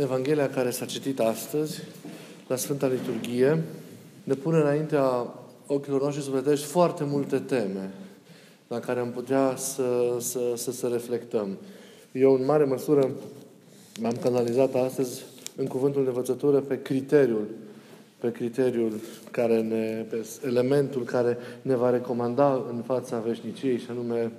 [0.00, 1.82] Evanghelia care s-a citit astăzi,
[2.48, 3.62] la Sfânta Liturghie,
[4.24, 5.34] ne pune înaintea
[5.66, 7.90] ochilor noștri sufletești foarte multe teme
[8.68, 11.56] la care am putea să, să, să, să reflectăm.
[12.12, 13.10] Eu, în mare măsură,
[14.00, 15.24] m-am canalizat astăzi
[15.56, 17.46] în cuvântul de învățătură pe criteriul
[18.18, 19.00] pe criteriul
[19.30, 24.32] care ne, pe elementul care ne va recomanda în fața veșniciei și anume,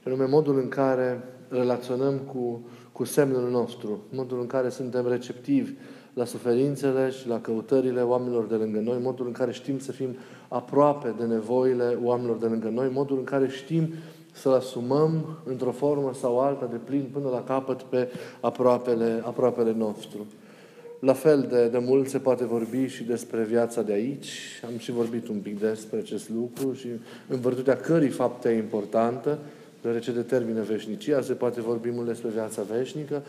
[0.00, 2.60] și anume modul în care relaționăm cu,
[2.92, 5.72] cu semnul nostru, modul în care suntem receptivi
[6.14, 10.16] la suferințele și la căutările oamenilor de lângă noi, modul în care știm să fim
[10.48, 13.92] aproape de nevoile oamenilor de lângă noi, modul în care știm
[14.32, 18.08] să-L asumăm într-o formă sau alta de plin până la capăt pe
[18.40, 20.26] aproapele, aproapele nostru.
[21.00, 24.60] La fel de, de mult se poate vorbi și despre viața de aici.
[24.66, 26.88] Am și vorbit un pic despre acest lucru și
[27.28, 29.38] în virtutea cărei fapte e importantă,
[29.82, 33.22] deoarece determină veșnicia, se poate vorbi mult despre viața veșnică,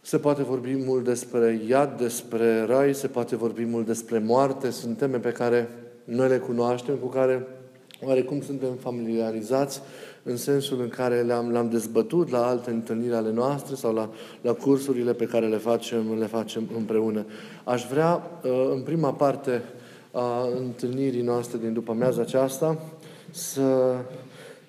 [0.00, 4.70] se poate vorbi mult despre iad, despre rai, se poate vorbi mult despre moarte.
[4.70, 5.68] Sunt teme pe care
[6.04, 7.46] noi le cunoaștem, cu care
[8.04, 9.82] oarecum suntem familiarizați
[10.22, 14.52] în sensul în care le-am, le-am dezbătut la alte întâlniri ale noastre sau la, la
[14.52, 17.26] cursurile pe care le facem, le facem împreună.
[17.64, 19.62] Aș vrea, uh, în prima parte
[20.12, 22.78] a întâlnirii noastre din după amiaza aceasta,
[23.30, 23.94] să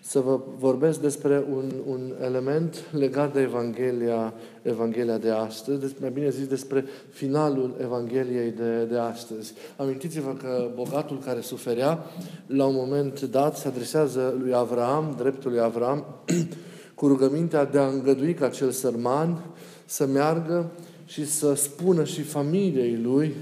[0.05, 6.11] să vă vorbesc despre un, un element legat de Evanghelia, Evanghelia de astăzi, despre, mai
[6.11, 9.53] bine zis despre finalul Evangheliei de, de astăzi.
[9.77, 12.05] Amintiți-vă că bogatul care suferea,
[12.47, 16.05] la un moment dat, se adresează lui Avram, dreptul lui Avram,
[16.95, 19.45] cu rugămintea de a îngădui ca cel sărman
[19.85, 20.71] să meargă
[21.05, 23.33] și să spună și familiei lui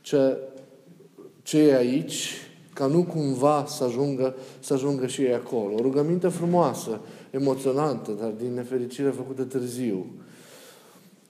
[0.00, 0.36] ce,
[1.42, 2.34] ce e aici,
[2.74, 5.74] ca nu cumva să ajungă, să ajungă și ei acolo.
[5.74, 10.06] O rugăminte frumoasă, emoționantă, dar din nefericire făcută târziu.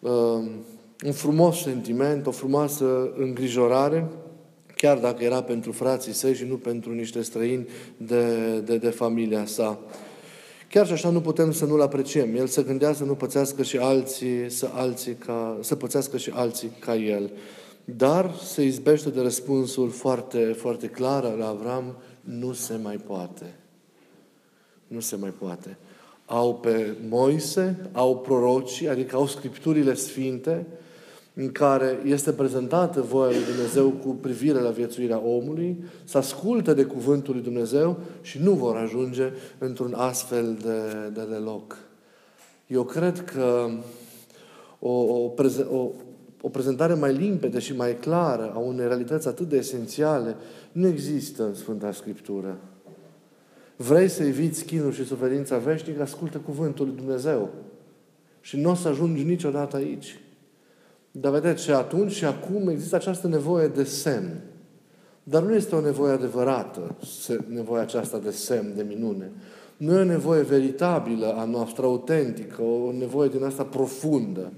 [0.00, 0.10] Uh,
[1.04, 4.08] un frumos sentiment, o frumoasă îngrijorare,
[4.76, 9.46] chiar dacă era pentru frații săi și nu pentru niște străini de, de, de familia
[9.46, 9.78] sa.
[10.68, 12.36] Chiar și așa nu putem să nu-l apreciem.
[12.36, 16.70] El să gândea să nu pățească și alții, să, alții ca, să pățească și alții
[16.78, 17.30] ca el.
[17.84, 23.54] Dar se izbește de răspunsul foarte, foarte clar al Avram, nu se mai poate.
[24.86, 25.76] Nu se mai poate.
[26.26, 30.66] Au pe Moise, au prorocii, adică au scripturile sfinte,
[31.34, 36.84] în care este prezentată voia lui Dumnezeu cu privire la viețuirea omului, să asculte de
[36.84, 41.78] cuvântul lui Dumnezeu și nu vor ajunge într-un astfel de, de, de loc.
[42.66, 43.70] Eu cred că
[44.78, 45.30] o, o,
[45.70, 45.90] o,
[46.44, 50.36] o prezentare mai limpede și mai clară a unei realități atât de esențiale
[50.72, 52.58] nu există în Sfânta Scriptură.
[53.76, 57.50] Vrei să eviți chinul și suferința veșnică, ascultă cuvântul lui Dumnezeu.
[58.40, 60.20] Și nu o să ajungi niciodată aici.
[61.10, 64.40] Dar vedeți, și atunci și acum există această nevoie de semn.
[65.22, 66.96] Dar nu este o nevoie adevărată,
[67.48, 69.30] nevoia aceasta de semn, de minune.
[69.76, 74.52] Nu e o nevoie veritabilă a noastră, autentică, o nevoie din asta profundă.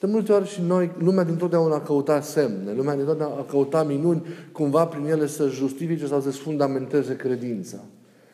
[0.00, 3.44] De multe ori și noi, lumea din totdeauna a căutat semne, lumea din totdeauna a
[3.50, 7.76] căutat minuni, cumva prin ele să justifice sau să-și fundamenteze credința.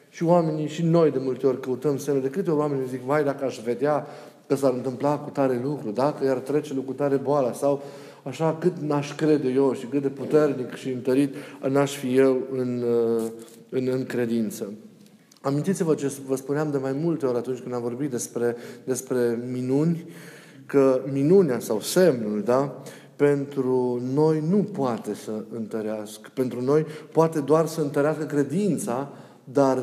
[0.08, 2.20] Și oamenii, și noi de multe ori căutăm semne.
[2.20, 4.06] De câte ori oamenii zic, vai, dacă aș vedea
[4.46, 7.82] că s-ar întâmpla cu tare lucru, dacă i-ar trece cu tare boala, sau
[8.22, 11.34] așa cât n-aș crede eu și cât de puternic și întărit
[11.68, 12.84] n-aș fi eu în,
[13.68, 14.72] în, în credință.
[15.40, 20.04] Amintiți-vă ce vă spuneam de mai multe ori atunci când am vorbit despre, despre minuni,
[20.66, 22.82] că minunea sau semnul, da,
[23.16, 26.30] pentru noi nu poate să întărească.
[26.34, 29.08] Pentru noi poate doar să întărească credința,
[29.44, 29.78] dar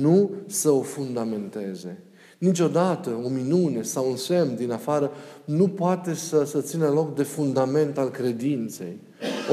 [0.00, 2.00] nu să o fundamenteze.
[2.38, 5.10] Niciodată o minune sau un semn din afară
[5.44, 8.96] nu poate să, să țină loc de fundament al credinței.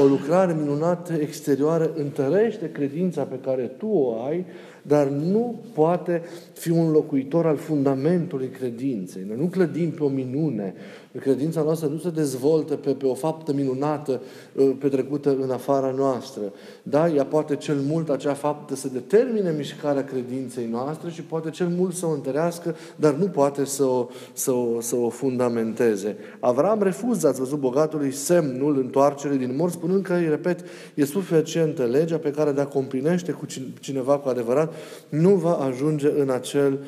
[0.02, 4.46] O lucrare minunată exterioară întărește credința pe care tu o ai,
[4.82, 6.22] dar nu poate
[6.58, 9.24] fi un locuitor al fundamentului credinței.
[9.26, 10.74] Noi nu clădim pe o minune.
[11.20, 14.20] Credința noastră nu se dezvoltă pe, pe o faptă minunată
[14.54, 16.42] uh, petrecută în afara noastră.
[16.82, 17.08] Da?
[17.08, 21.94] Ea poate cel mult, acea faptă, să determine mișcarea credinței noastre și poate cel mult
[21.94, 26.16] să o întărească, dar nu poate să o, să o, să o fundamenteze.
[26.40, 30.64] Avram refuză, ați văzut, bogatului semnul întoarcerii din morți, spunând că, îi repet,
[30.94, 33.46] e suficientă legea pe care dacă o împlinește cu
[33.80, 34.72] cineva cu adevărat,
[35.08, 36.78] nu va ajunge în acel,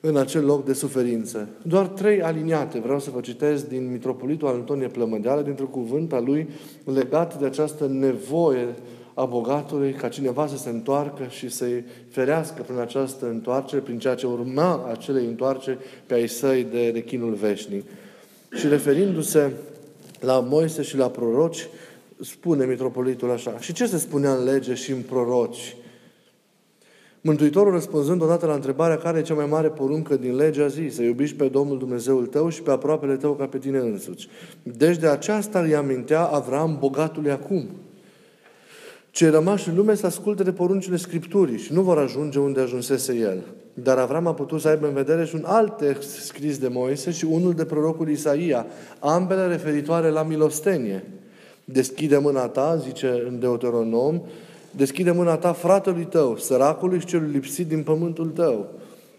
[0.00, 1.48] în acel loc de suferință.
[1.62, 6.48] Doar trei aliniate vreau să vă citesc din Mitropolitul Antonie Plămădeală, dintr-un cuvânt al lui
[6.84, 8.68] legat de această nevoie
[9.14, 14.14] a bogatului ca cineva să se întoarcă și să-i ferească prin această întoarcere, prin ceea
[14.14, 17.84] ce urma acelei întoarceri pe ai săi de, de chinul veșnic.
[18.52, 19.52] Și referindu-se
[20.20, 21.68] la Moise și la proroci,
[22.20, 23.58] spune mitropolitul așa.
[23.58, 25.76] Și ce se spunea în lege și în proroci?
[27.22, 30.94] Mântuitorul răspunzând odată la întrebarea care e cea mai mare poruncă din lege a zis,
[30.94, 34.28] să iubiști pe Domnul Dumnezeul tău și pe aproapele tău ca pe tine însuți.
[34.62, 37.68] Deci de aceasta îi amintea Avram bogatului acum.
[39.10, 43.14] Cei rămași în lume să asculte de poruncile Scripturii și nu vor ajunge unde ajunsese
[43.14, 43.44] el.
[43.74, 47.10] Dar Avram a putut să aibă în vedere și un alt text scris de Moise
[47.10, 48.66] și unul de prorocul Isaia,
[48.98, 51.04] ambele referitoare la milostenie.
[51.64, 54.20] Deschide mâna ta, zice în Deuteronom,
[54.76, 58.66] deschide mâna ta fratelui tău, săracului și celui lipsit din pământul tău.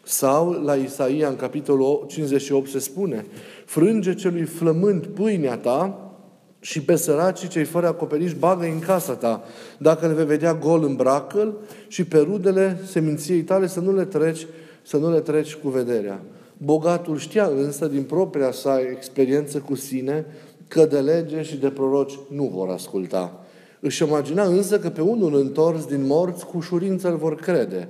[0.03, 3.25] Sau, la Isaia, în capitolul 58, se spune,
[3.65, 6.11] frânge celui flământ pâinea ta
[6.59, 9.43] și pe săracii cei fără acoperiș bagă în casa ta.
[9.77, 11.53] Dacă le vei vedea gol, îmbracă
[11.87, 14.47] și pe rudele seminției tale să nu le treci,
[14.81, 16.21] să nu le treci cu vederea.
[16.57, 20.25] Bogatul știa însă din propria sa experiență cu sine
[20.67, 23.40] că de lege și de proroci nu vor asculta.
[23.83, 27.89] Își imagina însă că pe unul întors din morți cu ușurință îl vor crede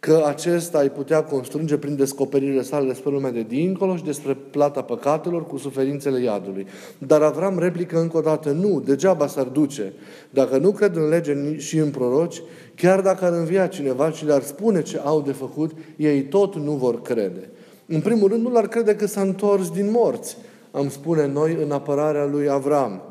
[0.00, 4.82] că acesta ai putea constrânge prin descoperirile sale despre lumea de dincolo și despre plata
[4.82, 6.66] păcatelor cu suferințele iadului.
[6.98, 9.92] Dar Avram replică încă o dată, nu, degeaba s-ar duce.
[10.30, 12.42] Dacă nu cred în lege și în proroci,
[12.74, 16.72] chiar dacă ar învia cineva și le-ar spune ce au de făcut, ei tot nu
[16.72, 17.50] vor crede.
[17.86, 20.36] În primul rând, nu l-ar crede că s-a întors din morți,
[20.70, 23.09] am spune noi în apărarea lui Avram.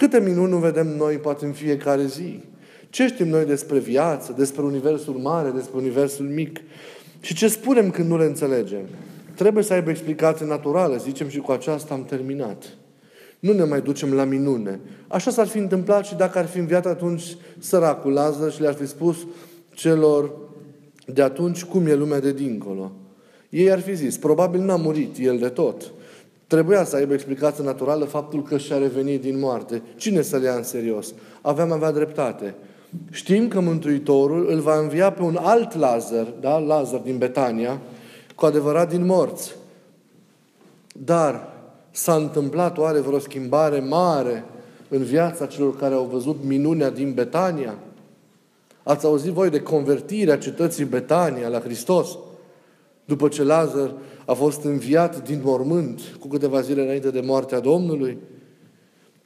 [0.00, 2.40] Câte minuni nu vedem noi, poate în fiecare zi.
[2.90, 6.60] Ce știm noi despre viață, despre universul mare, despre universul mic?
[7.20, 8.80] Și ce spunem când nu le înțelegem?
[9.34, 12.64] Trebuie să aibă explicație naturală, zicem și cu aceasta am terminat.
[13.38, 14.80] Nu ne mai ducem la minune.
[15.08, 18.86] Așa s-ar fi întâmplat și dacă ar fi înviat atunci săracul Lazar și le-ar fi
[18.86, 19.16] spus
[19.74, 20.32] celor
[21.06, 22.92] de atunci cum e lumea de dincolo.
[23.48, 25.92] Ei ar fi zis, probabil n-a murit el de tot.
[26.50, 29.82] Trebuia să aibă explicație naturală faptul că și-a revenit din moarte.
[29.96, 31.14] Cine să le ia în serios?
[31.40, 32.54] Aveam avea dreptate.
[33.10, 36.58] Știm că Mântuitorul îl va învia pe un alt Lazar, da?
[36.58, 37.80] Lazar din Betania,
[38.34, 39.54] cu adevărat din morți.
[40.92, 41.48] Dar
[41.90, 44.44] s-a întâmplat oare vreo schimbare mare
[44.88, 47.78] în viața celor care au văzut minunea din Betania?
[48.82, 52.08] Ați auzit voi de convertirea cetății Betania la Hristos?
[53.10, 53.92] După ce Lazar
[54.24, 58.18] a fost înviat din mormânt cu câteva zile înainte de moartea Domnului?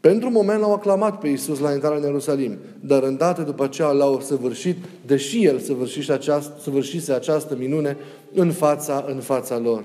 [0.00, 3.90] Pentru un moment l-au aclamat pe Iisus la intrarea în Ierusalim, dar îndată după aceea
[3.90, 4.76] l-au săvârșit,
[5.06, 7.96] deși El săvârșise această, săvârșise această minune
[8.34, 9.84] în fața, în fața lor.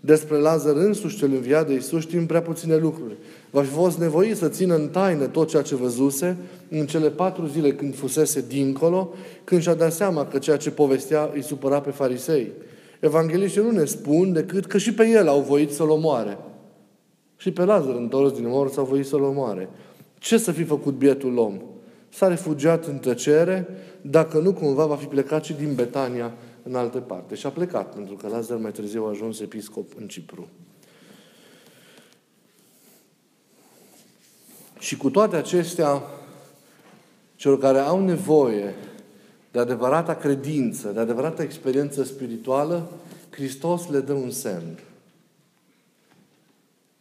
[0.00, 3.16] Despre Lazar însuși cel înviat de Iisus știm prea puține lucruri.
[3.50, 6.36] Va fi fost nevoit să țină în taină tot ceea ce văzuse
[6.68, 9.12] în cele patru zile când fusese dincolo,
[9.44, 12.52] când și-a dat seama că ceea ce povestea îi supăra pe farisei.
[13.00, 16.38] Evangeliștii nu ne spun decât că și pe el au voit să-l omoare.
[17.36, 19.68] Și pe Lazar, întors din morți, au voit să-l omoare.
[20.18, 21.60] Ce să fi făcut bietul om?
[22.08, 23.68] S-a refugiat în tăcere,
[24.00, 27.34] dacă nu cumva va fi plecat și din Betania în altă parte.
[27.34, 30.48] Și a plecat, pentru că Lazar mai târziu a ajuns episcop în Cipru.
[34.78, 36.02] Și cu toate acestea,
[37.36, 38.74] celor care au nevoie
[39.50, 42.90] de adevărata credință, de adevărata experiență spirituală,
[43.30, 44.78] Hristos le dă un semn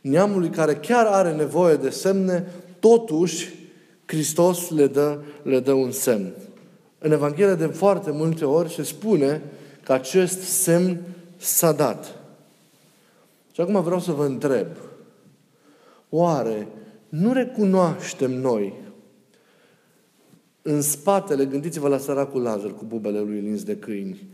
[0.01, 3.53] neamului care chiar are nevoie de semne, totuși
[4.05, 6.33] Hristos le dă, le dă un semn.
[6.99, 9.41] În Evanghelie de foarte multe ori se spune
[9.83, 11.01] că acest semn
[11.37, 12.15] s-a dat.
[13.51, 14.67] Și acum vreau să vă întreb,
[16.09, 16.67] oare
[17.09, 18.73] nu recunoaștem noi
[20.61, 24.27] în spatele, gândiți-vă la săracul Lazar cu bubele lui lins de câini,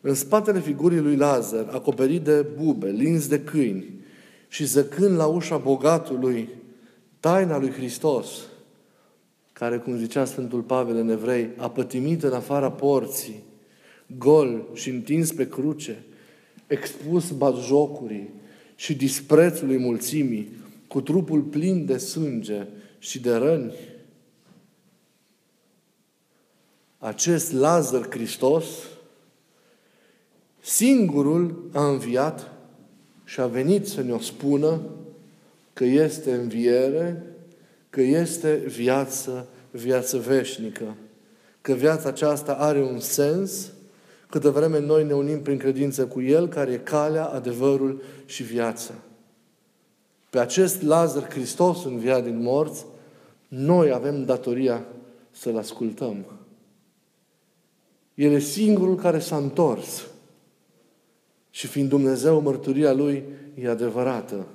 [0.00, 3.98] în spatele figurii lui Lazar, acoperit de bube, lins de câini,
[4.48, 6.48] și zăcând la ușa bogatului
[7.20, 8.28] taina lui Hristos,
[9.52, 13.42] care, cum zicea Sfântul Pavel în Evrei, a pătimit în afara porții,
[14.18, 16.04] gol și întins pe cruce,
[16.66, 18.30] expus batjocurii
[18.74, 20.52] și disprețului mulțimii,
[20.88, 22.66] cu trupul plin de sânge
[22.98, 23.72] și de răni.
[27.02, 28.64] Acest Lazar Hristos,
[30.60, 32.50] singurul a înviat
[33.24, 34.80] și a venit să ne-o spună
[35.72, 37.22] că este înviere,
[37.90, 40.96] că este viață, viață veșnică.
[41.60, 43.72] Că viața aceasta are un sens
[44.28, 48.94] câtă vreme noi ne unim prin credință cu El, care e calea, adevărul și viața.
[50.30, 52.84] Pe acest Lazar Hristos înviat din morți,
[53.48, 54.84] noi avem datoria
[55.30, 56.24] să-L ascultăm.
[58.20, 60.06] El e singurul care s-a întors.
[61.50, 63.24] Și fiind Dumnezeu, mărturia Lui
[63.54, 64.46] e adevărată.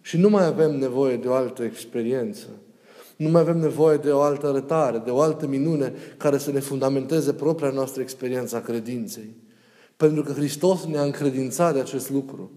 [0.00, 2.46] Și nu mai avem nevoie de o altă experiență.
[3.16, 6.60] Nu mai avem nevoie de o altă arătare, de o altă minune care să ne
[6.60, 9.34] fundamenteze propria noastră experiență a credinței.
[9.96, 12.50] Pentru că Hristos ne-a încredințat de acest lucru.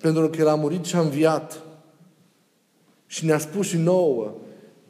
[0.00, 1.62] Pentru că El a murit și a înviat.
[3.06, 4.34] Și ne-a spus și nouă,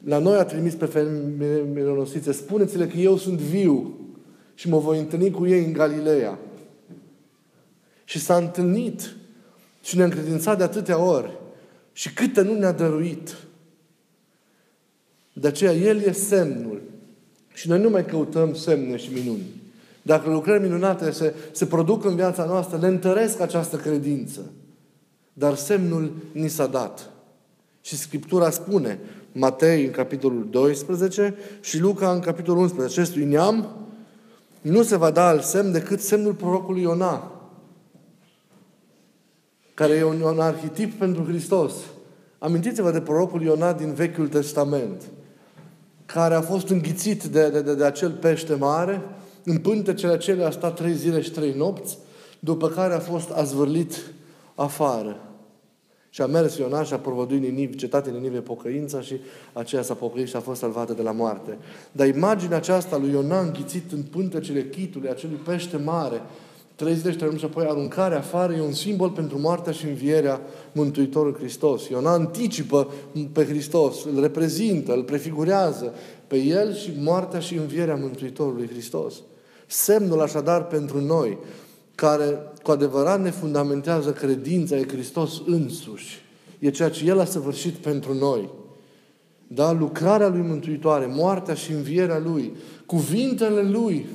[0.03, 3.97] la noi a trimis pe femeile mironosițe, spuneți-le că eu sunt viu
[4.53, 6.39] și mă voi întâlni cu ei în Galileea.
[8.03, 9.15] Și s-a întâlnit
[9.83, 11.37] și ne-a încredințat de atâtea ori.
[11.93, 13.37] Și câte nu ne-a dăruit.
[15.33, 16.81] De aceea El e semnul.
[17.53, 19.61] Și noi nu mai căutăm semne și minuni.
[20.01, 24.41] Dacă lucrări minunate se, se produc în viața noastră, ne întăresc această credință.
[25.33, 27.09] Dar semnul ni s-a dat.
[27.81, 28.99] Și Scriptura spune,
[29.31, 33.82] Matei în capitolul 12 și Luca în capitolul 11, acestui neam
[34.63, 37.31] nu se va da alt semn decât semnul prorocului Iona,
[39.73, 41.73] care e un, un arhetip pentru Hristos.
[42.39, 45.01] Amintiți-vă de prorocul Iona din Vechiul Testament,
[46.05, 49.01] care a fost înghițit de, de, de, de acel pește mare,
[49.43, 51.97] în pântecele acelea a stat trei zile și trei nopți,
[52.39, 54.13] după care a fost azvârlit
[54.55, 55.17] afară.
[56.13, 59.15] Și a mers Ionaș și a provăduit Ninive, cetatea Ninive pocăința și
[59.53, 61.57] aceea s-a pocăit și a fost salvată de la moarte.
[61.91, 66.21] Dar imaginea aceasta lui Iona înghițit în pântecele chitului, acelui pește mare,
[66.75, 70.41] trei zile și și apoi aruncarea afară, e un simbol pentru moartea și învierea
[70.71, 71.87] Mântuitorului Hristos.
[71.87, 72.91] Iona anticipă
[73.31, 75.93] pe Hristos, îl reprezintă, îl prefigurează
[76.27, 79.13] pe El și moartea și învierea Mântuitorului Hristos.
[79.67, 81.37] Semnul așadar pentru noi,
[81.95, 86.21] care cu adevărat ne fundamentează credința, e Hristos însuși.
[86.59, 88.49] E ceea ce El a săvârșit pentru noi.
[89.47, 89.71] Da?
[89.71, 94.05] Lucrarea Lui Mântuitoare, moartea și învierea Lui, cuvintele Lui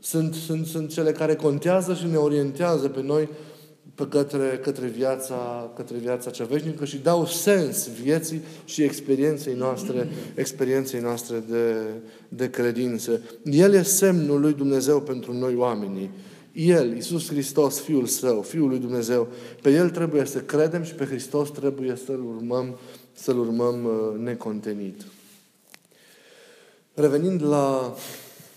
[0.00, 3.28] sunt, sunt, sunt cele care contează și ne orientează pe noi
[3.98, 10.08] pe către, către, viața, către viața cea veșnică și dau sens vieții și experienței noastre,
[10.34, 11.74] experienței noastre de,
[12.28, 13.20] de credință.
[13.44, 16.10] El e semnul lui Dumnezeu pentru noi oamenii.
[16.58, 19.28] El, Iisus Hristos, Fiul Său, Fiul lui Dumnezeu,
[19.62, 22.78] pe El trebuie să credem și pe Hristos trebuie să-L urmăm,
[23.12, 25.04] să-L urmăm uh, necontenit.
[26.94, 27.94] Revenind la,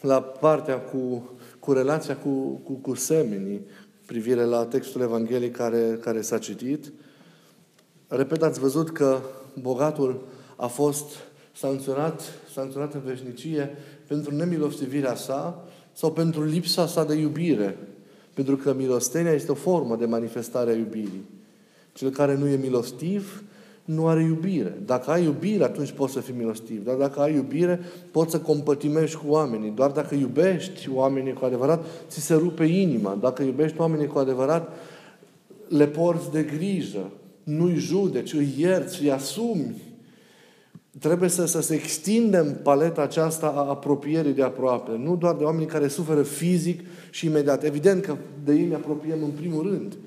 [0.02, 1.30] la partea cu,
[1.60, 3.62] cu relația cu, cu, cu semenii,
[4.06, 6.92] privire la textul Evangheliei care, care s-a citit,
[8.08, 9.20] repet, ați văzut că
[9.60, 11.06] bogatul a fost
[11.56, 12.22] sancționat,
[12.54, 13.78] sancționat în veșnicie
[14.08, 17.78] pentru nemilostivirea sa sau pentru lipsa sa de iubire.
[18.34, 21.26] Pentru că milostenia este o formă de manifestare a iubirii.
[21.94, 23.44] Cel care nu e milostiv
[23.86, 24.78] nu are iubire.
[24.86, 26.86] Dacă ai iubire, atunci poți să fii milostiv.
[26.86, 27.80] Dar dacă ai iubire,
[28.12, 29.70] poți să compătimești cu oamenii.
[29.70, 33.18] Doar dacă iubești oamenii cu adevărat, ți se rupe inima.
[33.22, 34.70] Dacă iubești oamenii cu adevărat,
[35.68, 37.12] le porți de grijă.
[37.44, 39.76] Nu-i judeci, îi ierți, îi asumi.
[41.00, 44.92] Trebuie să, să se extindem paleta aceasta a apropierii de aproape.
[44.98, 46.80] Nu doar de oamenii care suferă fizic
[47.10, 47.64] și imediat.
[47.64, 49.98] Evident că de ei ne apropiem în primul rând.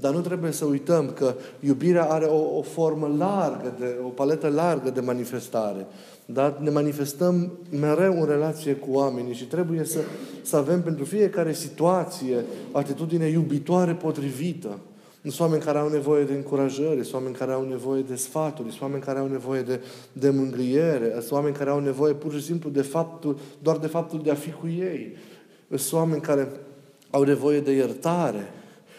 [0.00, 4.48] Dar nu trebuie să uităm că iubirea are o, o formă largă, de, o paletă
[4.48, 5.86] largă de manifestare.
[6.26, 9.98] Dar ne manifestăm mereu în relație cu oamenii și trebuie să,
[10.42, 14.78] să avem pentru fiecare situație o atitudine iubitoare potrivită.
[15.30, 18.82] Sunt oameni care au nevoie de încurajare, sunt oameni care au nevoie de sfaturi, sunt
[18.82, 19.80] oameni care au nevoie de,
[20.12, 24.22] de mângâiere, sunt oameni care au nevoie pur și simplu de faptul, doar de faptul
[24.22, 25.16] de a fi cu ei.
[25.74, 26.48] Sunt oameni care
[27.10, 28.52] au nevoie de iertare,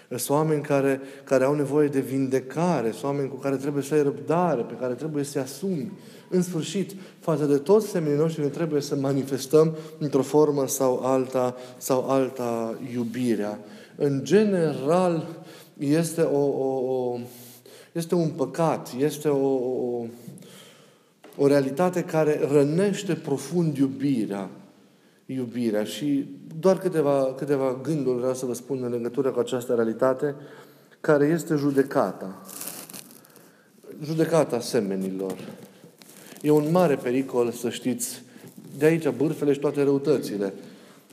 [0.08, 4.03] sunt oameni care, care au nevoie de vindecare, sunt oameni cu care trebuie să ai
[4.03, 5.91] răbdare, pe care trebuie să-i asumi.
[6.29, 11.55] În sfârșit, față de toți semenii noștri, ne trebuie să manifestăm într-o formă sau alta,
[11.77, 13.60] sau alta iubirea.
[13.96, 15.27] În general,
[15.77, 17.20] este, o, o, o,
[17.91, 20.05] este un păcat, este o, o,
[21.38, 24.50] o realitate care rănește profund iubirea
[25.25, 25.84] iubirea.
[25.84, 26.25] Și
[26.60, 30.36] doar câteva, câteva gânduri vreau să vă spun în legătură cu această realitate,
[31.00, 32.41] care este judecata.
[34.03, 35.36] Judecata semenilor.
[36.41, 38.24] E un mare pericol, să știți,
[38.77, 40.53] de aici bârfele și toate răutățile.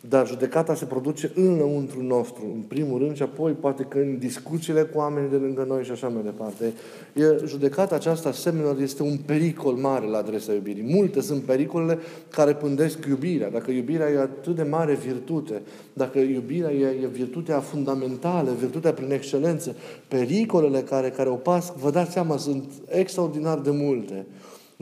[0.09, 4.83] Dar judecata se produce înăuntru nostru, în primul rând, și apoi poate că în discuțiile
[4.83, 6.73] cu oamenii de lângă noi și așa mai departe.
[7.13, 10.95] E, judecata aceasta asemenea este un pericol mare la adresa iubirii.
[10.95, 13.51] Multe sunt pericolele care pândesc iubirea.
[13.51, 19.13] Dacă iubirea e atât de mare virtute, dacă iubirea e, e virtutea fundamentală, virtutea prin
[19.13, 19.77] excelență,
[20.09, 24.27] pericolele care, care o pasc, vă dați seama, sunt extraordinar de multe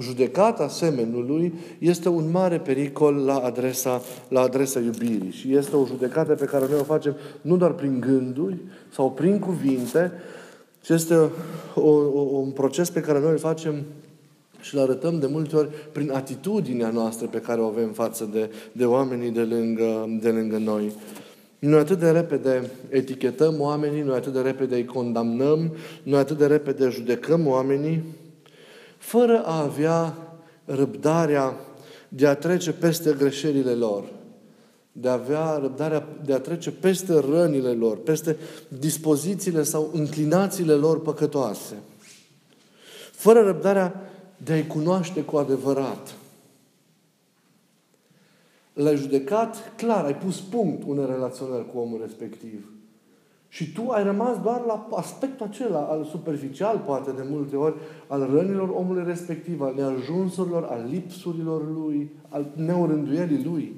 [0.01, 5.31] judecata semenului este un mare pericol la adresa, la adresa iubirii.
[5.31, 8.57] Și este o judecată pe care noi o facem nu doar prin gânduri
[8.93, 10.13] sau prin cuvinte,
[10.85, 11.15] Și este
[11.75, 13.75] o, o, un proces pe care noi îl facem
[14.61, 18.51] și îl arătăm de multe ori prin atitudinea noastră pe care o avem față de,
[18.73, 20.93] de oamenii de lângă, de lângă noi.
[21.59, 26.47] Noi atât de repede etichetăm oamenii, noi atât de repede îi condamnăm, noi atât de
[26.47, 28.03] repede judecăm oamenii,
[29.01, 30.17] fără a avea
[30.65, 31.57] răbdarea
[32.09, 34.05] de a trece peste greșelile lor,
[34.93, 38.37] de a avea răbdarea de a trece peste rănile lor, peste
[38.69, 41.75] dispozițiile sau înclinațiile lor păcătoase.
[43.13, 46.15] Fără răbdarea de a-i cunoaște cu adevărat.
[48.73, 52.80] L-ai judecat, clar, ai pus punct unei relaționări cu omul respectiv.
[53.53, 57.75] Și tu ai rămas doar la aspectul acela, al superficial, poate de multe ori,
[58.07, 63.75] al rănilor omului respectiv, al neajunsurilor, al lipsurilor lui, al neorânduielii lui.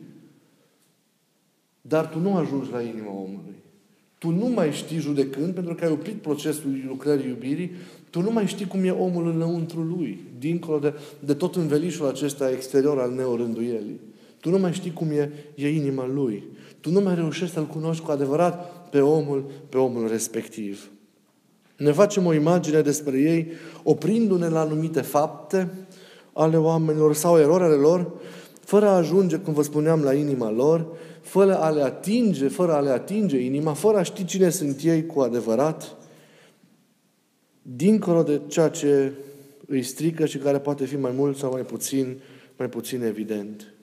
[1.80, 3.54] Dar tu nu ajungi la inima omului.
[4.18, 7.70] Tu nu mai știi judecând, pentru că ai oprit procesul lucrării iubirii,
[8.10, 12.50] tu nu mai știi cum e omul înăuntru lui, dincolo de, de tot învelișul acesta
[12.50, 14.00] exterior al neorânduielii.
[14.40, 16.42] Tu nu mai știi cum e, e inima lui.
[16.80, 20.90] Tu nu mai reușești să-l cunoști cu adevărat pe omul, pe omul respectiv.
[21.76, 25.68] Ne facem o imagine despre ei oprindu-ne la anumite fapte
[26.32, 28.12] ale oamenilor sau erori ale lor,
[28.60, 30.86] fără a ajunge, cum vă spuneam, la inima lor,
[31.20, 35.06] fără a le atinge, fără a le atinge inima, fără a ști cine sunt ei
[35.06, 35.96] cu adevărat,
[37.62, 39.12] dincolo de ceea ce
[39.66, 42.20] îi strică și care poate fi mai mult sau mai puțin,
[42.56, 43.74] mai puțin evident.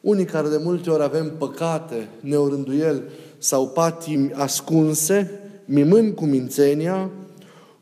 [0.00, 3.02] Unii care de multe ori avem păcate, neorânduiel
[3.38, 7.10] sau patimi ascunse, mimând cu mințenia,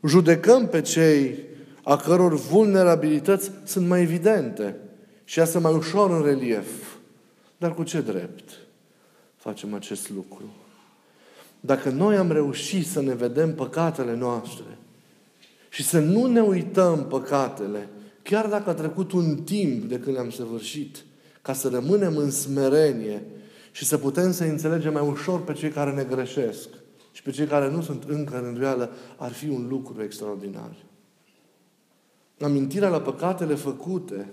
[0.03, 1.39] judecăm pe cei
[1.83, 4.75] a căror vulnerabilități sunt mai evidente
[5.23, 6.67] și iasă mai ușor în relief.
[7.57, 8.43] Dar cu ce drept
[9.35, 10.53] facem acest lucru?
[11.59, 14.77] Dacă noi am reușit să ne vedem păcatele noastre
[15.69, 17.89] și să nu ne uităm păcatele,
[18.21, 21.03] chiar dacă a trecut un timp de când le-am săvârșit,
[21.41, 23.21] ca să rămânem în smerenie
[23.75, 26.69] și să putem să înțelegem mai ușor pe cei care ne greșesc
[27.11, 30.75] și pe cei care nu sunt încă în îndoială, ar fi un lucru extraordinar.
[32.39, 34.29] Amintirea la păcatele făcute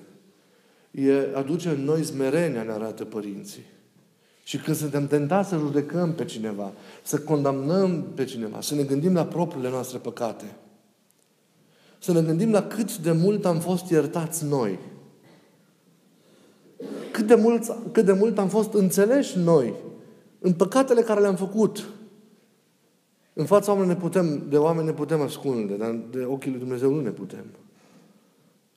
[0.91, 3.65] e, aduce în noi smerenia, ne arată părinții.
[4.45, 9.15] Și când suntem tentați să judecăm pe cineva, să condamnăm pe cineva, să ne gândim
[9.15, 10.57] la propriile noastre păcate,
[11.99, 14.79] să ne gândim la cât de mult am fost iertați noi–
[17.13, 19.75] cât de mult, cât de mult am fost înțeleși noi
[20.39, 21.89] în păcatele care le-am făcut.
[23.33, 26.95] În fața oamenilor ne putem, de oameni ne putem ascunde, dar de ochii lui Dumnezeu
[26.95, 27.45] nu ne putem.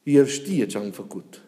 [0.03, 1.41] El știe ce am făcut.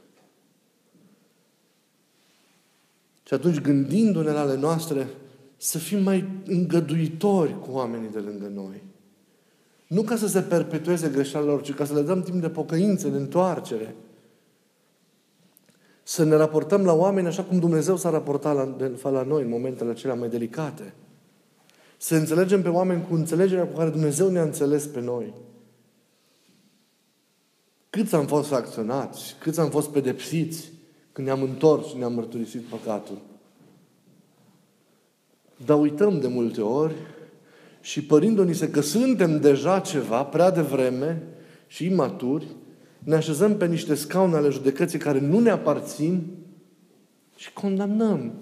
[3.24, 5.08] Și atunci, gândindu-ne la ale noastre,
[5.58, 8.84] să fim mai îngăduitori cu oamenii de lângă noi.
[9.88, 13.08] Nu ca să se perpetueze greșelile lor, ci ca să le dăm timp de pocăință,
[13.08, 13.96] de întoarcere
[16.08, 19.90] să ne raportăm la oameni așa cum Dumnezeu s-a raportat la, la noi în momentele
[19.90, 20.94] acelea mai delicate.
[21.98, 25.34] Să înțelegem pe oameni cu înțelegerea cu care Dumnezeu ne-a înțeles pe noi.
[27.90, 30.72] Câți am fost acționați, câți am fost pedepsiți
[31.12, 33.18] când ne-am întors și ne-am mărturisit păcatul.
[35.66, 36.96] Dar uităm de multe ori
[37.82, 41.24] și părindu-ni se că suntem deja ceva prea devreme
[41.68, 42.48] și imaturi,
[43.00, 46.24] ne așezăm pe niște scaune ale judecății care nu ne aparțin
[47.36, 48.34] și condamnăm.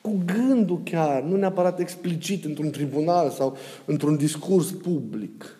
[0.00, 5.56] Cu gândul chiar, nu neapărat explicit într-un tribunal sau într-un discurs public.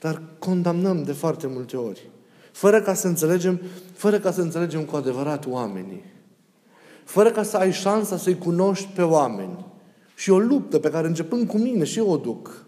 [0.00, 2.08] Dar condamnăm de foarte multe ori.
[2.52, 3.60] Fără ca să înțelegem,
[3.92, 6.04] fără ca să înțelegem cu adevărat oamenii.
[7.04, 9.66] Fără ca să ai șansa să-i cunoști pe oameni.
[10.14, 12.65] Și o luptă pe care începând cu mine și eu o duc.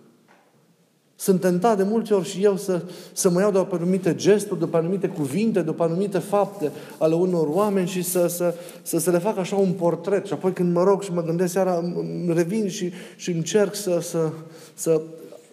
[1.21, 4.77] Sunt tentat de multe ori și eu să, să mă iau după anumite gesturi, după
[4.77, 9.39] anumite cuvinte, după anumite fapte ale unor oameni și să, să, să, să le fac
[9.39, 10.27] așa un portret.
[10.27, 11.93] Și apoi când mă rog și mă gândesc seara,
[12.29, 14.31] revin și, și încerc să, să,
[14.75, 15.01] să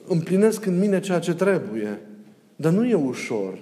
[0.08, 2.02] împlinesc în mine ceea ce trebuie.
[2.56, 3.58] Dar nu e ușor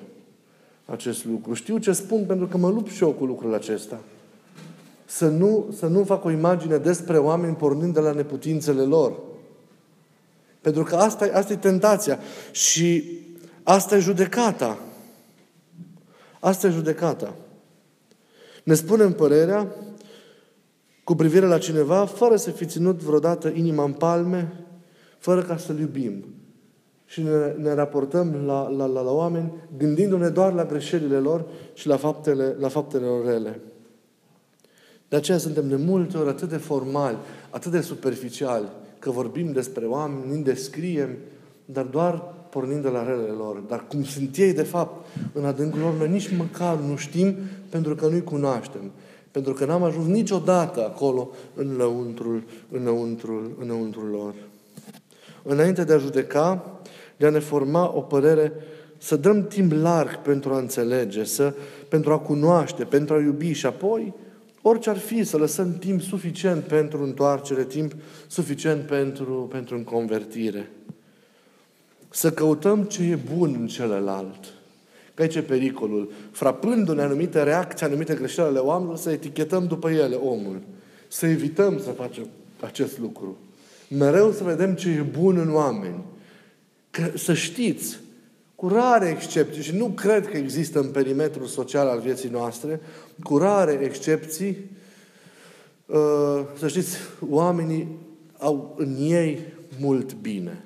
[0.85, 1.53] acest lucru.
[1.53, 3.99] Știu ce spun pentru că mă lupt și eu cu lucrul acesta.
[5.05, 9.13] Să nu, să nu fac o imagine despre oameni pornind de la neputințele lor
[10.63, 12.19] pentru că asta, asta e tentația.
[12.51, 13.03] Și
[13.63, 14.79] asta e judecata.
[16.39, 17.35] Asta e judecata.
[18.63, 19.67] Ne spunem părerea
[21.03, 24.65] cu privire la cineva, fără să fi ținut vreodată inima în palme,
[25.17, 26.25] fără ca să-l iubim.
[27.05, 31.87] Și ne, ne raportăm la, la, la, la oameni gândindu-ne doar la greșelile lor și
[31.87, 33.59] la faptele, la faptele lor rele.
[35.09, 37.17] De aceea suntem de multe ori atât de formali,
[37.49, 38.67] atât de superficiali,
[39.03, 41.09] că vorbim despre oameni, îi descriem,
[41.65, 43.63] dar doar pornind de la relele lor.
[43.67, 47.35] Dar cum sunt ei, de fapt, în adâncul lor, noi nici măcar nu știm
[47.69, 48.91] pentru că nu-i cunoaștem.
[49.31, 54.33] Pentru că n-am ajuns niciodată acolo în lăuntrul, în lăuntrul, în lăuntrul lor.
[55.43, 56.79] Înainte de a judeca,
[57.17, 58.51] de a ne forma o părere,
[58.97, 61.53] să dăm timp larg pentru a înțelege, să,
[61.89, 64.13] pentru a cunoaște, pentru a iubi și apoi,
[64.65, 67.93] orice ar fi, să lăsăm timp suficient pentru întoarcere, timp
[68.27, 70.69] suficient pentru, pentru înconvertire.
[72.09, 74.53] Să căutăm ce e bun în celălalt.
[75.13, 76.11] Că aici e pericolul.
[76.31, 80.61] Frapându-ne anumite reacții, anumite greșeli ale oamenilor, să etichetăm după ele omul.
[81.07, 82.27] Să evităm să facem
[82.59, 83.37] acest lucru.
[83.87, 86.03] Mereu să vedem ce e bun în oameni.
[86.91, 87.99] Că, să știți,
[88.63, 92.79] cu rare excepții, și nu cred că există în perimetrul social al vieții noastre,
[93.23, 94.57] cu rare excepții,
[95.85, 96.97] uh, să știți,
[97.29, 97.87] oamenii
[98.37, 99.39] au în ei
[99.79, 100.63] mult bine.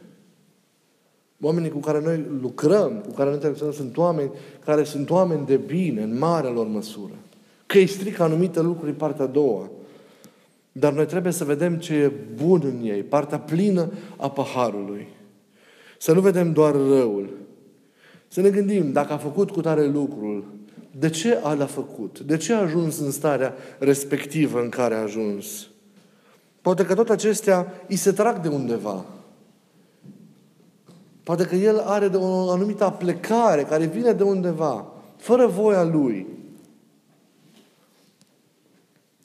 [1.41, 4.31] Oamenii cu care noi lucrăm, cu care noi interacționăm, sunt oameni
[4.65, 7.13] care sunt oameni de bine, în marea lor măsură.
[7.65, 9.69] Că îi strică anumite lucruri partea a doua.
[10.71, 12.11] Dar noi trebuie să vedem ce e
[12.43, 15.07] bun în ei, partea plină a paharului.
[15.97, 17.45] Să nu vedem doar răul.
[18.27, 20.45] Să ne gândim, dacă a făcut cu tare lucrul,
[20.99, 22.19] de ce a l-a făcut?
[22.19, 25.67] De ce a ajuns în starea respectivă în care a ajuns?
[26.61, 29.05] Poate că tot acestea îi se trag de undeva.
[31.23, 34.87] Poate că el are de o anumită aplecare care vine de undeva,
[35.17, 36.27] fără voia lui.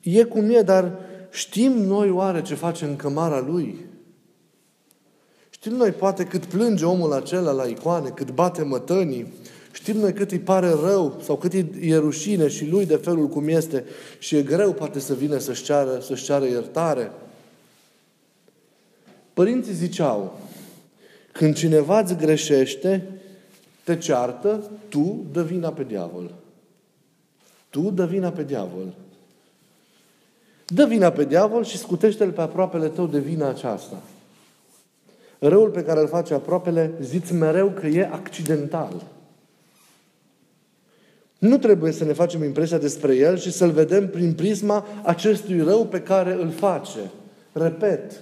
[0.02, 0.98] E cum e, dar
[1.30, 3.86] știm noi oare ce face în cămara lui?
[5.62, 9.32] Știm noi poate cât plânge omul acela la icoane, cât bate mătănii,
[9.72, 13.48] știm noi cât îi pare rău sau cât e rușine și lui de felul cum
[13.48, 13.84] este
[14.18, 17.12] și e greu poate să vină să-și ceară, să-și ceară iertare.
[19.34, 20.38] Părinții ziceau,
[21.32, 23.08] când cineva îți greșește,
[23.84, 26.34] te ceartă, tu dă vina pe diavol.
[27.70, 28.94] Tu dă vina pe diavol.
[30.66, 34.02] Dă vina pe diavol și scutește-l pe aproapele tău de vina aceasta.
[35.48, 39.02] Răul pe care îl face aproapele, ziți mereu că e accidental.
[41.38, 45.86] Nu trebuie să ne facem impresia despre el și să-l vedem prin prisma acestui rău
[45.86, 46.98] pe care îl face.
[47.52, 48.12] Repet,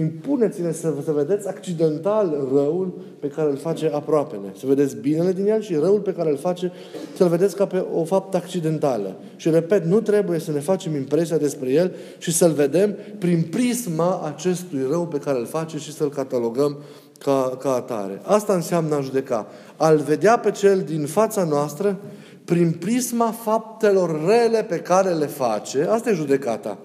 [0.00, 4.52] impuneți-ne să, să vedeți accidental răul pe care îl face aproapele.
[4.58, 6.72] Să vedeți binele din el și răul pe care îl face,
[7.16, 9.16] să-l vedeți ca pe o faptă accidentală.
[9.36, 14.32] Și repet, nu trebuie să ne facem impresia despre el și să-l vedem prin prisma
[14.34, 16.76] acestui rău pe care îl face și să-l catalogăm
[17.18, 18.20] ca, ca atare.
[18.22, 19.46] Asta înseamnă a judeca.
[19.76, 21.98] Al vedea pe cel din fața noastră
[22.44, 26.78] prin prisma faptelor rele pe care le face, asta e judecata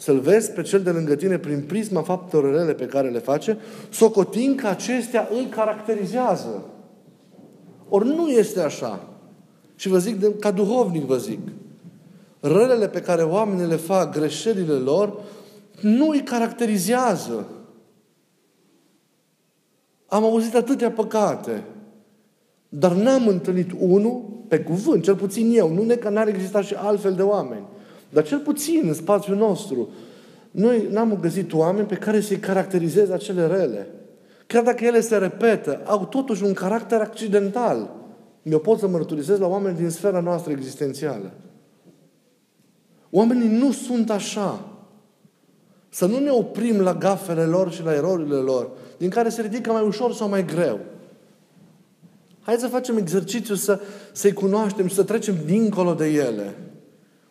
[0.00, 3.58] să-l vezi pe cel de lângă tine prin prisma faptelor rele pe care le face,
[3.90, 6.64] socotind că acestea îl caracterizează.
[7.88, 9.08] Ori nu este așa.
[9.76, 11.38] Și vă zic, de, ca duhovnic vă zic,
[12.40, 15.20] relele pe care oamenii le fac, greșelile lor,
[15.80, 17.46] nu îi caracterizează.
[20.06, 21.64] Am auzit atâtea păcate,
[22.68, 26.74] dar n-am întâlnit unul pe cuvânt, cel puțin eu, nu ne că n-ar exista și
[26.74, 27.66] altfel de oameni
[28.10, 29.88] dar cel puțin în spațiul nostru,
[30.50, 33.86] noi n-am găsit oameni pe care să-i caracterizeze acele rele.
[34.46, 37.90] Chiar dacă ele se repetă, au totuși un caracter accidental.
[38.42, 41.32] Eu pot să mărturisez la oameni din sfera noastră existențială.
[43.10, 44.64] Oamenii nu sunt așa.
[45.88, 49.72] Să nu ne oprim la gafele lor și la erorile lor, din care se ridică
[49.72, 50.78] mai ușor sau mai greu.
[52.40, 53.80] Hai să facem exercițiu să,
[54.12, 56.54] să-i cunoaștem și să trecem dincolo de ele.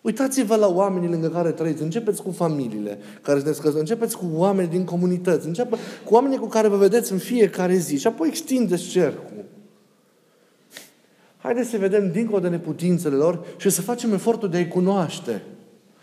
[0.02, 1.82] Uitați-vă la oamenii lângă care trăiți.
[1.82, 3.80] Începeți cu familiile care se scăză.
[3.80, 5.48] Începeți cu oameni din comunități.
[5.48, 7.98] Începeți cu oamenii cu care vă vedeți în fiecare zi.
[7.98, 9.46] Și apoi extindeți cercul.
[11.38, 15.42] Haideți să vedem dincolo de neputințele lor și să facem efortul de a-i cunoaște.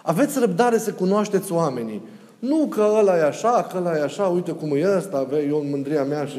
[0.03, 2.03] Aveți răbdare să cunoașteți oamenii.
[2.39, 5.71] Nu că ăla e așa, că ăla e așa, uite cum e ăsta, eu în
[5.71, 6.39] mândria mea și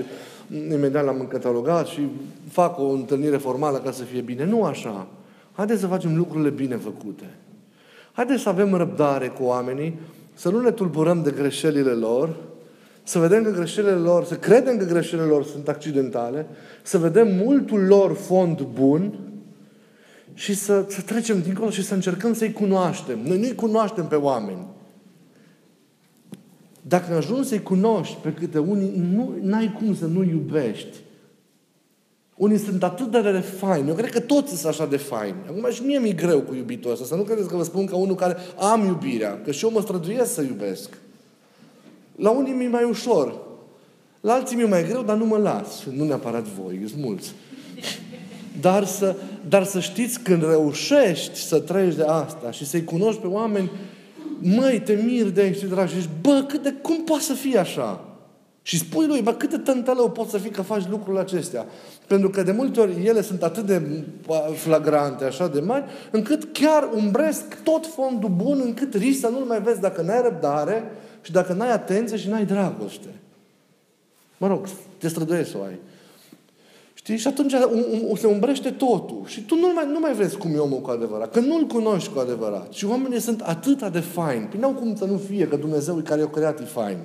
[0.72, 2.08] imediat l-am catalogat și
[2.52, 4.46] fac o întâlnire formală ca să fie bine.
[4.46, 5.08] Nu așa.
[5.52, 7.24] Haideți să facem lucrurile bine făcute.
[8.18, 10.00] Haideți să avem răbdare cu oamenii,
[10.34, 12.36] să nu ne tulburăm de greșelile lor,
[13.04, 16.48] să vedem că greșelile lor, să credem că greșelile lor sunt accidentale,
[16.84, 19.20] să vedem multul lor fond bun
[20.34, 23.20] și să, să trecem dincolo și să încercăm să-i cunoaștem.
[23.28, 24.66] Noi nu-i cunoaștem pe oameni.
[26.82, 28.94] Dacă ajungi să-i cunoști pe câte unii,
[29.42, 30.98] nu ai cum să nu iubești.
[32.38, 33.88] Unii sunt atât de faini.
[33.88, 35.36] Eu cred că toți sunt așa de faini.
[35.48, 37.06] Acum și mie mi-e greu cu iubitul ăsta.
[37.06, 39.42] Să nu credeți că vă spun ca unul care am iubirea.
[39.44, 40.90] Că și eu mă străduiesc să iubesc.
[42.16, 43.36] La unii mi-e mai ușor.
[44.22, 45.84] La alții mi-e mai greu, dar nu mă las.
[45.96, 47.34] Nu neapărat voi, sunt mulți.
[48.62, 49.16] Dar să,
[49.48, 53.72] dar să știți, când reușești să trăiești de asta și să-i cunoști pe oameni,
[54.40, 57.58] măi, te miri de aici, dragi, și zici, bă, cât de, cum poate să fie
[57.58, 58.07] așa?
[58.68, 61.66] Și spui lui, bă, cât de tântălău poți să fii că faci lucrurile acestea?
[62.08, 64.04] Pentru că de multe ori ele sunt atât de
[64.56, 69.62] flagrante, așa de mari, încât chiar umbresc tot fondul bun, încât risci să nu-l mai
[69.62, 73.08] vezi dacă n-ai răbdare și dacă n-ai atenție și n-ai dragoste.
[74.38, 74.66] Mă rog,
[74.98, 75.80] te străduiești să o ai.
[76.94, 77.18] Știi?
[77.18, 77.54] Și atunci
[78.18, 79.22] se umbrește totul.
[79.26, 81.32] Și tu nu mai, nu mai vezi cum e omul cu adevărat.
[81.32, 82.74] Că nu-l cunoști cu adevărat.
[82.74, 84.46] Și oamenii sunt atât de faini.
[84.46, 86.98] Păi n-au cum să nu fie, că Dumnezeu care i-a creat e fain.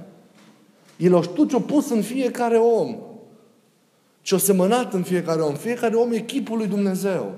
[1.02, 2.96] El o știu ce-o pus în fiecare om.
[4.20, 5.54] Ce-o semănat în fiecare om.
[5.54, 7.34] Fiecare om e chipul lui Dumnezeu.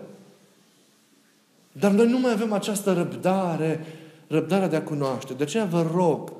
[1.72, 3.86] Dar noi nu mai avem această răbdare,
[4.26, 5.32] răbdarea de a cunoaște.
[5.32, 6.32] De aceea vă rog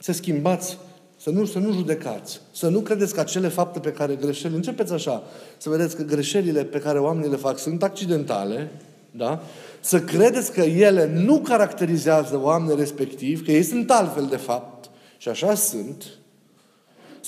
[0.00, 0.78] să schimbați
[1.16, 2.40] să nu, să nu judecați.
[2.52, 5.22] Să nu credeți că acele fapte pe care greșeli, începeți așa,
[5.56, 8.70] să vedeți că greșelile pe care oamenii le fac sunt accidentale,
[9.10, 9.42] da?
[9.80, 15.28] Să credeți că ele nu caracterizează oamenii respectiv, că ei sunt altfel de fapt, și
[15.28, 16.04] așa sunt.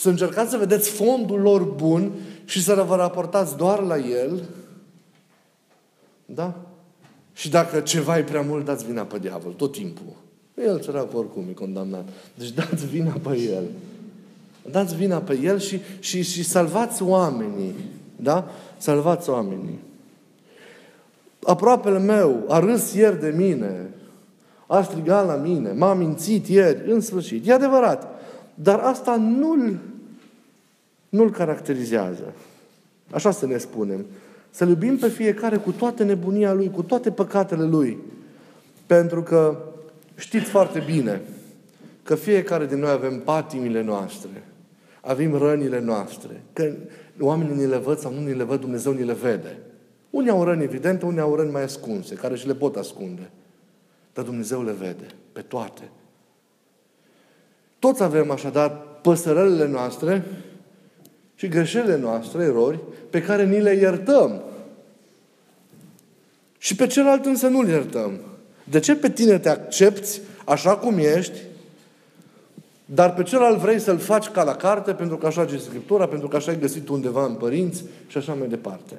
[0.00, 2.12] Să încercați să vedeți fondul lor bun
[2.44, 4.42] și să vă raportați doar la el.
[6.26, 6.54] Da?
[7.32, 10.12] Și dacă ceva e prea mult, dați vina pe diavol, tot timpul.
[10.64, 12.08] El sărac oricum e condamnat.
[12.34, 13.62] Deci dați vina pe el.
[14.70, 17.74] Dați vina pe el și, și, și salvați oamenii.
[18.16, 18.50] Da?
[18.76, 19.78] Salvați oamenii.
[21.42, 23.90] Aproapele meu a râs ieri de mine,
[24.66, 27.48] a strigat la mine, m-a mințit ieri, în sfârșit.
[27.48, 28.20] E adevărat.
[28.62, 29.78] Dar asta nu-l,
[31.10, 32.34] nu-l caracterizează.
[33.10, 34.06] Așa să ne spunem.
[34.50, 37.98] Să iubim pe fiecare cu toată nebunia lui, cu toate păcatele lui.
[38.86, 39.58] Pentru că
[40.20, 41.20] Știți foarte bine
[42.02, 44.44] că fiecare din noi avem patimile noastre,
[45.00, 46.72] avem rănile noastre, că
[47.20, 49.58] oamenii ni le văd sau nu ni le văd, Dumnezeu ni le vede.
[50.10, 53.30] Unii au răni evidente, unii au răni mai ascunse, care și le pot ascunde.
[54.14, 55.90] Dar Dumnezeu le vede pe toate.
[57.78, 58.70] Toți avem așadar
[59.02, 60.24] păsărările noastre
[61.40, 62.78] și greșelile noastre, erori,
[63.10, 64.42] pe care ni le iertăm.
[66.58, 68.12] Și pe celălalt însă nu le iertăm.
[68.64, 71.38] De ce pe tine te accepti așa cum ești,
[72.84, 76.28] dar pe celălalt vrei să-l faci ca la carte, pentru că așa e Scriptura, pentru
[76.28, 78.94] că așa ai găsit undeva în părinți și așa mai departe.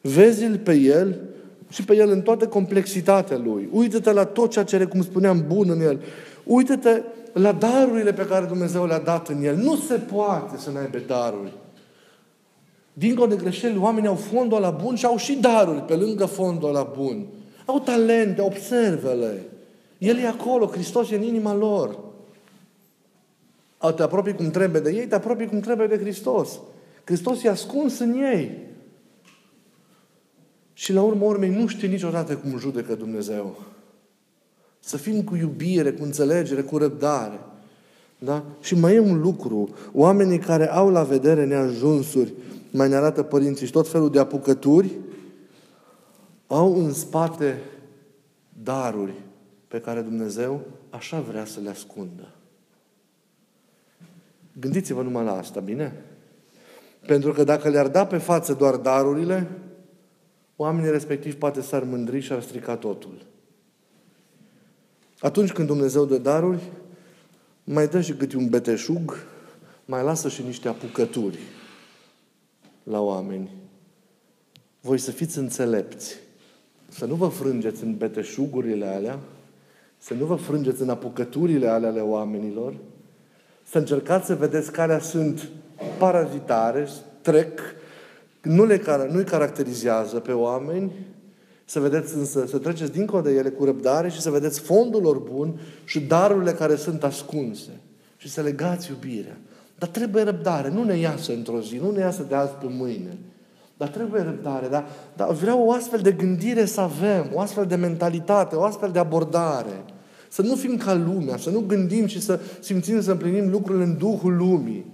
[0.00, 1.20] Vezi-l pe el
[1.68, 3.68] și pe el în toată complexitatea lui.
[3.72, 6.00] Uită-te la tot ceea ce, cum spuneam, bun în el.
[6.44, 7.02] Uită-te
[7.34, 9.56] la darurile pe care Dumnezeu le-a dat în el.
[9.56, 11.52] Nu se poate să n-aibă daruri.
[12.92, 16.70] Dincolo de greșeli, oamenii au fondul la bun și au și daruri pe lângă fondul
[16.70, 17.26] la bun.
[17.66, 19.42] Au talente, observă-le.
[19.98, 21.98] El e acolo, Hristos e în inima lor.
[23.78, 26.60] Au te apropii cum trebuie de ei, te apropii cum trebuie de Hristos.
[27.04, 28.58] Hristos e ascuns în ei.
[30.72, 33.56] Și la urmă urmei nu știi niciodată cum judecă Dumnezeu.
[34.84, 37.40] Să fim cu iubire, cu înțelegere, cu răbdare.
[38.18, 38.44] Da?
[38.60, 39.68] Și mai e un lucru.
[39.92, 42.32] Oamenii care au la vedere neajunsuri,
[42.70, 44.90] mai ne arată părinții și tot felul de apucături,
[46.46, 47.58] au în spate
[48.62, 49.14] daruri
[49.68, 52.28] pe care Dumnezeu așa vrea să le ascundă.
[54.60, 56.02] Gândiți-vă numai la asta, bine?
[57.06, 59.48] Pentru că dacă le-ar da pe față doar darurile,
[60.56, 63.32] oamenii respectivi poate s-ar mândri și ar strica totul.
[65.24, 66.62] Atunci când Dumnezeu dă daruri,
[67.64, 69.16] mai dă și câte un beteșug,
[69.84, 71.38] mai lasă și niște apucături
[72.82, 73.50] la oameni.
[74.80, 76.16] Voi să fiți înțelepți
[76.88, 79.18] să nu vă frângeți în beteșugurile alea,
[79.98, 82.74] să nu vă frângeți în apucăturile alea ale oamenilor,
[83.62, 85.48] să încercați să vedeți care sunt
[85.98, 86.88] parazitare,
[87.20, 87.60] trec,
[88.42, 90.92] nu le, nu-i caracterizează pe oameni,
[91.64, 95.18] să vedeți însă, să treceți dincolo de ele cu răbdare și să vedeți fondul lor
[95.18, 97.70] bun și darurile care sunt ascunse.
[98.16, 99.38] Și să legați iubirea.
[99.78, 100.70] Dar trebuie răbdare.
[100.70, 103.18] Nu ne iasă într-o zi, nu ne iasă de azi pe mâine.
[103.76, 107.74] Dar trebuie răbdare, dar, dar vreau o astfel de gândire să avem, o astfel de
[107.74, 109.84] mentalitate, o astfel de abordare.
[110.28, 113.98] Să nu fim ca lumea, să nu gândim și să simțim să împlinim lucrurile în
[113.98, 114.92] Duhul lumii,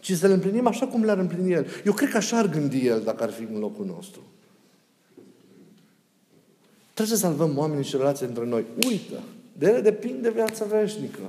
[0.00, 1.66] ci să le împlinim așa cum le-ar împlini El.
[1.84, 4.20] Eu cred că așa ar gândi El dacă ar fi în locul nostru.
[6.96, 8.64] Trebuie să salvăm oamenii și relații între noi.
[8.88, 9.22] Uită!
[9.52, 11.20] De ele depinde viața veșnică.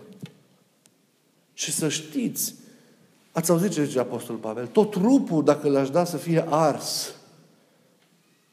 [1.54, 2.54] Și să știți
[3.32, 4.66] Ați auzit ce zice Apostolul Pavel?
[4.66, 7.14] Tot trupul, dacă l-aș da să fie ars,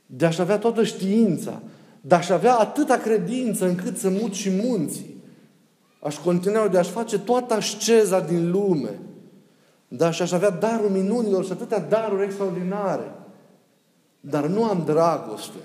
[0.06, 1.62] de aș avea toată știința,
[2.00, 5.14] de aș avea atâta credință încât să mut și munții,
[6.04, 8.98] Aș continua de aș face toată asceza din lume.
[9.88, 13.12] Dar și aș avea darul minunilor și atâtea daruri extraordinare.
[14.20, 15.58] Dar nu am dragoste.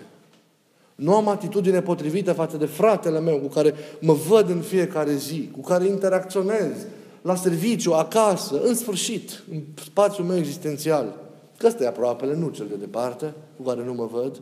[0.99, 5.49] Nu am atitudine potrivită față de fratele meu cu care mă văd în fiecare zi,
[5.51, 6.75] cu care interacționez,
[7.21, 11.15] la serviciu, acasă, în sfârșit, în spațiul meu existențial.
[11.57, 14.39] Că ăsta e aproapele, nu cel de departe, cu care nu mă văd.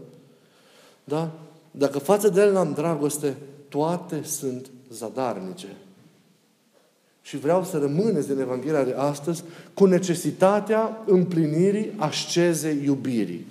[1.03, 1.31] Da?
[1.71, 3.35] Dacă față de el n-am dragoste,
[3.69, 5.67] toate sunt zadarnice.
[7.21, 9.43] Și vreau să rămâneți în Evanghelia de astăzi
[9.73, 13.45] cu necesitatea împlinirii ascezei iubirii.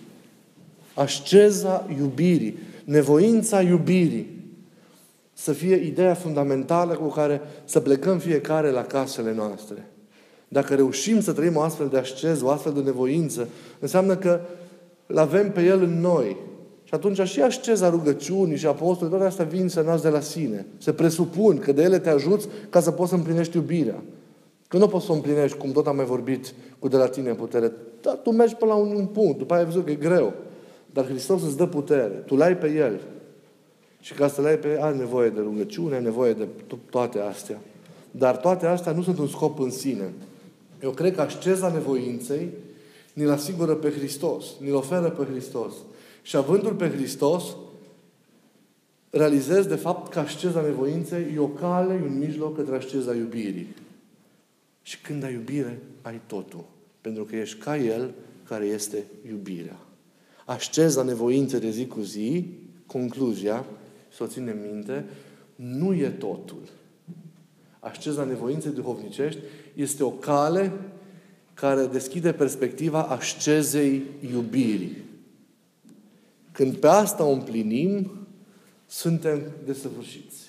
[0.95, 2.59] Asceza iubirii.
[2.87, 4.45] Nevoința iubirii
[5.33, 9.91] să fie ideea fundamentală cu care să plecăm fiecare la casele noastre.
[10.49, 14.41] Dacă reușim să trăim o astfel de asceză, o astfel de nevoință, înseamnă că
[15.07, 16.37] îl avem pe El în noi.
[16.85, 20.67] Și atunci și asceza rugăciunii și apostolii, toate astea vin să nasc de la sine.
[20.79, 24.03] Se presupun că de ele te ajuți ca să poți să împlinești iubirea.
[24.69, 27.29] Că nu poți să o împlinești, cum tot am mai vorbit cu de la tine
[27.29, 27.73] în putere.
[28.01, 30.33] Dar tu mergi până la un, un punct, după aia ai văzut că e greu.
[30.97, 32.05] Dar Hristos îți dă putere.
[32.05, 33.01] Tu l-ai pe El.
[34.01, 36.47] Și ca să le ai pe ai nevoie de rugăciune, ai nevoie de
[36.91, 37.61] toate astea.
[38.11, 40.13] Dar toate astea nu sunt un scop în sine.
[40.83, 42.49] Eu cred că asceza nevoinței
[43.13, 45.73] ni-l asigură pe Hristos, ni-l oferă pe Hristos.
[46.23, 47.57] Și avându-l pe Hristos,
[49.11, 53.75] realizez de fapt că asceza nevoinței e o cale, e un mijloc către asceza iubirii.
[54.83, 56.65] Și când ai iubire, ai totul.
[57.01, 58.15] Pentru că ești ca El
[58.49, 59.77] care este iubirea.
[60.47, 62.47] Asceza nevoinței de zi cu zi,
[62.87, 63.65] concluzia,
[64.13, 65.05] să o ținem minte,
[65.57, 66.63] nu e totul.
[67.79, 69.41] Asceza nevoinței duhovnicești
[69.75, 70.73] este o cale
[71.55, 74.97] care deschide perspectiva ascezei iubirii.
[76.53, 78.11] Când pe asta o împlinim,
[78.87, 80.49] suntem desăvârșiți.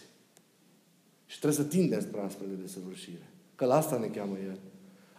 [1.25, 3.29] Și trebuie să tindem spre astfel de desăvârșire.
[3.55, 4.57] Că la asta ne cheamă El.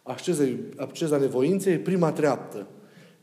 [0.02, 0.44] Asceza,
[0.76, 2.66] asceza nevoinței e prima treaptă.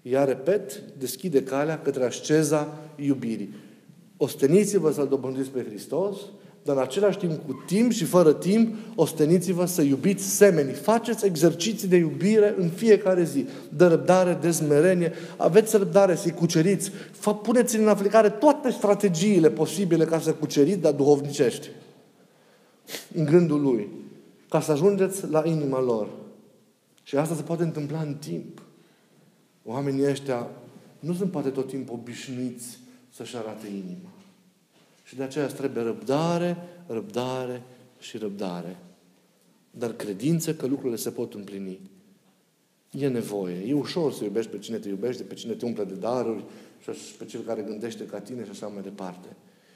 [0.10, 3.54] Iar, repet, deschide calea către asceza iubirii.
[4.18, 6.18] Osteniți-vă să-L dobândiți pe Hristos,
[6.64, 10.74] dar în același timp, cu timp și fără timp, osteniți-vă să iubiți semenii.
[10.74, 13.46] Faceți exerciții de iubire în fiecare zi.
[13.70, 15.14] De răbdare, de smerenie.
[15.38, 16.92] Aveți răbdare să-i cuceriți.
[17.44, 21.70] Puneți în aplicare toate strategiile posibile ca să cuceriți, dar duhovnicești.
[23.14, 23.88] În gândul Lui.
[24.50, 26.10] Ca să ajungeți la inima lor.
[27.04, 28.65] Și asta se poate întâmpla în timp.
[29.68, 30.50] Oamenii ăștia
[31.00, 34.10] nu sunt poate tot timpul obișnuiți să-și arate inima.
[35.04, 37.62] Și de aceea trebuie răbdare, răbdare
[38.00, 38.78] și răbdare.
[39.72, 41.80] Dar credință că lucrurile se pot împlini.
[42.92, 43.68] E nevoie.
[43.68, 46.44] E ușor să iubești pe cine te iubește, pe cine te umple de daruri
[46.82, 49.28] și pe cel care gândește ca tine și așa mai departe.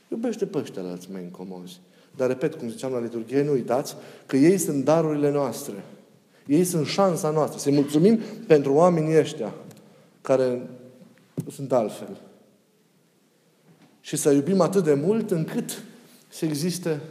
[0.07, 1.79] Iubește pe ăștia la alți mai incomozi.
[2.15, 5.83] Dar, repet, cum ziceam la liturghie, nu uitați că ei sunt darurile noastre.
[6.47, 7.59] Ei sunt șansa noastră.
[7.59, 9.53] Să mulțumim pentru oamenii ăștia
[10.21, 10.69] care
[11.51, 12.17] sunt altfel
[14.01, 15.83] și să iubim atât de mult încât
[16.29, 17.01] să existe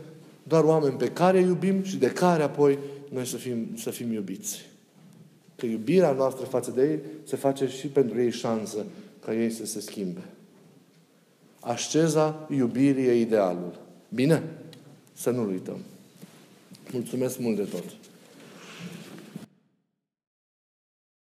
[0.43, 2.79] doar oameni pe care iubim și de care apoi
[3.11, 4.67] noi să fim, să fim iubiți.
[5.57, 8.85] Că iubirea noastră față de ei se face și pentru ei șansă
[9.25, 10.21] ca ei să se schimbe.
[11.61, 13.81] Asceza iubirii e idealul.
[14.09, 14.43] Bine?
[15.13, 15.79] Să nu-l uităm.
[16.93, 17.85] Mulțumesc mult de tot!